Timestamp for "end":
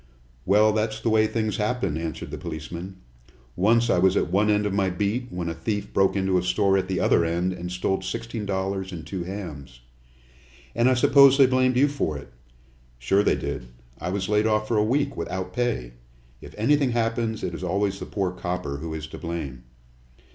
4.49-4.65, 7.23-7.53